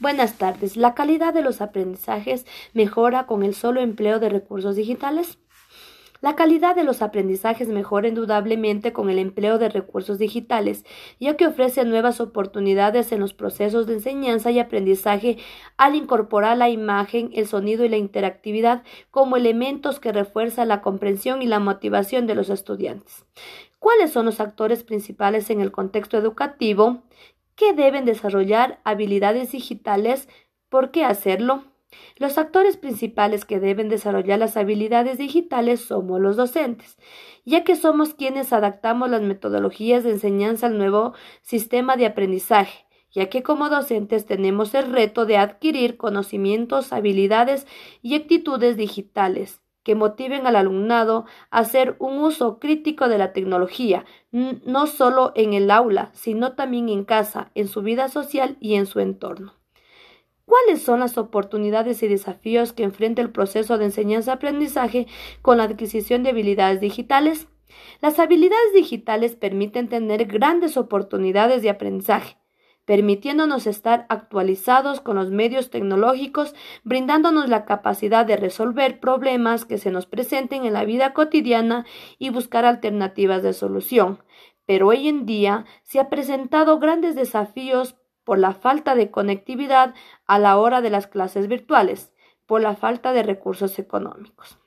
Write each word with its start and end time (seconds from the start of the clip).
Buenas 0.00 0.38
tardes. 0.38 0.76
¿La 0.76 0.94
calidad 0.94 1.34
de 1.34 1.42
los 1.42 1.60
aprendizajes 1.60 2.46
mejora 2.72 3.26
con 3.26 3.42
el 3.42 3.52
solo 3.52 3.80
empleo 3.80 4.20
de 4.20 4.28
recursos 4.28 4.76
digitales? 4.76 5.40
La 6.20 6.36
calidad 6.36 6.76
de 6.76 6.84
los 6.84 7.02
aprendizajes 7.02 7.66
mejora 7.66 8.06
indudablemente 8.06 8.92
con 8.92 9.10
el 9.10 9.18
empleo 9.18 9.58
de 9.58 9.68
recursos 9.68 10.18
digitales, 10.18 10.84
ya 11.18 11.36
que 11.36 11.48
ofrece 11.48 11.84
nuevas 11.84 12.20
oportunidades 12.20 13.10
en 13.10 13.18
los 13.18 13.34
procesos 13.34 13.88
de 13.88 13.94
enseñanza 13.94 14.52
y 14.52 14.60
aprendizaje 14.60 15.38
al 15.76 15.96
incorporar 15.96 16.56
la 16.58 16.68
imagen, 16.68 17.30
el 17.34 17.48
sonido 17.48 17.84
y 17.84 17.88
la 17.88 17.96
interactividad 17.96 18.84
como 19.10 19.36
elementos 19.36 19.98
que 19.98 20.12
refuerzan 20.12 20.68
la 20.68 20.80
comprensión 20.80 21.42
y 21.42 21.46
la 21.46 21.58
motivación 21.58 22.28
de 22.28 22.36
los 22.36 22.50
estudiantes. 22.50 23.24
¿Cuáles 23.80 24.12
son 24.12 24.26
los 24.26 24.38
actores 24.40 24.84
principales 24.84 25.50
en 25.50 25.60
el 25.60 25.72
contexto 25.72 26.16
educativo? 26.18 27.02
Que 27.58 27.72
deben 27.72 28.04
desarrollar 28.04 28.80
habilidades 28.84 29.50
digitales. 29.50 30.28
¿Por 30.70 30.92
qué 30.92 31.04
hacerlo? 31.04 31.64
Los 32.16 32.38
actores 32.38 32.76
principales 32.76 33.44
que 33.44 33.58
deben 33.58 33.88
desarrollar 33.88 34.38
las 34.38 34.56
habilidades 34.56 35.18
digitales 35.18 35.80
somos 35.80 36.20
los 36.20 36.36
docentes, 36.36 36.96
ya 37.44 37.64
que 37.64 37.74
somos 37.74 38.14
quienes 38.14 38.52
adaptamos 38.52 39.10
las 39.10 39.22
metodologías 39.22 40.04
de 40.04 40.10
enseñanza 40.12 40.68
al 40.68 40.78
nuevo 40.78 41.14
sistema 41.42 41.96
de 41.96 42.06
aprendizaje, 42.06 42.86
ya 43.10 43.28
que 43.28 43.42
como 43.42 43.68
docentes 43.68 44.24
tenemos 44.24 44.72
el 44.74 44.92
reto 44.92 45.26
de 45.26 45.38
adquirir 45.38 45.96
conocimientos, 45.96 46.92
habilidades 46.92 47.66
y 48.02 48.14
actitudes 48.14 48.76
digitales 48.76 49.60
que 49.88 49.94
motiven 49.94 50.46
al 50.46 50.54
alumnado 50.54 51.24
a 51.50 51.60
hacer 51.60 51.96
un 51.98 52.18
uso 52.18 52.58
crítico 52.58 53.08
de 53.08 53.16
la 53.16 53.32
tecnología, 53.32 54.04
no 54.32 54.86
solo 54.86 55.32
en 55.34 55.54
el 55.54 55.70
aula, 55.70 56.10
sino 56.12 56.52
también 56.52 56.90
en 56.90 57.06
casa, 57.06 57.50
en 57.54 57.68
su 57.68 57.80
vida 57.80 58.08
social 58.08 58.58
y 58.60 58.74
en 58.74 58.84
su 58.84 59.00
entorno. 59.00 59.54
¿Cuáles 60.44 60.82
son 60.82 61.00
las 61.00 61.16
oportunidades 61.16 62.02
y 62.02 62.08
desafíos 62.08 62.74
que 62.74 62.82
enfrenta 62.82 63.22
el 63.22 63.30
proceso 63.30 63.78
de 63.78 63.86
enseñanza-aprendizaje 63.86 65.06
con 65.40 65.56
la 65.56 65.64
adquisición 65.64 66.22
de 66.22 66.28
habilidades 66.32 66.82
digitales? 66.82 67.48
Las 68.02 68.18
habilidades 68.18 68.74
digitales 68.74 69.36
permiten 69.36 69.88
tener 69.88 70.26
grandes 70.26 70.76
oportunidades 70.76 71.62
de 71.62 71.70
aprendizaje, 71.70 72.36
permitiéndonos 72.88 73.66
estar 73.66 74.06
actualizados 74.08 75.02
con 75.02 75.16
los 75.16 75.30
medios 75.30 75.68
tecnológicos, 75.68 76.54
brindándonos 76.84 77.50
la 77.50 77.66
capacidad 77.66 78.24
de 78.24 78.38
resolver 78.38 78.98
problemas 78.98 79.66
que 79.66 79.76
se 79.76 79.90
nos 79.90 80.06
presenten 80.06 80.64
en 80.64 80.72
la 80.72 80.86
vida 80.86 81.12
cotidiana 81.12 81.84
y 82.18 82.30
buscar 82.30 82.64
alternativas 82.64 83.42
de 83.42 83.52
solución. 83.52 84.22
Pero 84.64 84.88
hoy 84.88 85.06
en 85.06 85.26
día 85.26 85.66
se 85.82 86.00
han 86.00 86.08
presentado 86.08 86.78
grandes 86.78 87.14
desafíos 87.14 87.96
por 88.24 88.38
la 88.38 88.54
falta 88.54 88.94
de 88.94 89.10
conectividad 89.10 89.94
a 90.24 90.38
la 90.38 90.56
hora 90.56 90.80
de 90.80 90.88
las 90.88 91.06
clases 91.06 91.46
virtuales, 91.46 92.14
por 92.46 92.62
la 92.62 92.74
falta 92.74 93.12
de 93.12 93.22
recursos 93.22 93.78
económicos. 93.78 94.58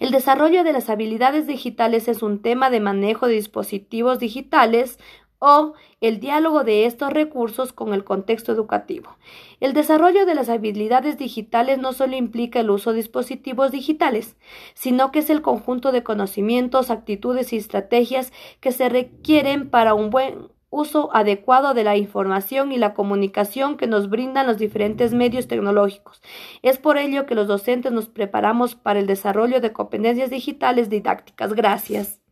El 0.00 0.10
desarrollo 0.10 0.64
de 0.64 0.72
las 0.72 0.90
habilidades 0.90 1.46
digitales 1.46 2.08
es 2.08 2.22
un 2.22 2.42
tema 2.42 2.68
de 2.68 2.80
manejo 2.80 3.26
de 3.26 3.34
dispositivos 3.34 4.18
digitales 4.18 4.98
o 5.38 5.74
el 6.00 6.20
diálogo 6.20 6.64
de 6.64 6.86
estos 6.86 7.12
recursos 7.12 7.72
con 7.72 7.94
el 7.94 8.04
contexto 8.04 8.52
educativo. 8.52 9.16
El 9.60 9.72
desarrollo 9.72 10.26
de 10.26 10.34
las 10.34 10.48
habilidades 10.48 11.18
digitales 11.18 11.78
no 11.78 11.92
solo 11.92 12.16
implica 12.16 12.60
el 12.60 12.70
uso 12.70 12.90
de 12.90 12.98
dispositivos 12.98 13.72
digitales, 13.72 14.36
sino 14.74 15.12
que 15.12 15.20
es 15.20 15.30
el 15.30 15.42
conjunto 15.42 15.92
de 15.92 16.02
conocimientos, 16.02 16.90
actitudes 16.90 17.52
y 17.52 17.56
estrategias 17.56 18.32
que 18.60 18.72
se 18.72 18.88
requieren 18.88 19.70
para 19.70 19.94
un 19.94 20.10
buen 20.10 20.48
uso 20.70 21.14
adecuado 21.14 21.74
de 21.74 21.84
la 21.84 21.96
información 21.96 22.72
y 22.72 22.76
la 22.76 22.92
comunicación 22.92 23.76
que 23.76 23.86
nos 23.86 24.10
brindan 24.10 24.46
los 24.46 24.58
diferentes 24.58 25.14
medios 25.14 25.48
tecnológicos. 25.48 26.20
Es 26.62 26.78
por 26.78 26.98
ello 26.98 27.26
que 27.26 27.34
los 27.34 27.46
docentes 27.46 27.92
nos 27.92 28.08
preparamos 28.08 28.74
para 28.74 28.98
el 28.98 29.06
desarrollo 29.06 29.60
de 29.60 29.72
competencias 29.72 30.30
digitales 30.30 30.90
didácticas. 30.90 31.54
Gracias. 31.54 32.25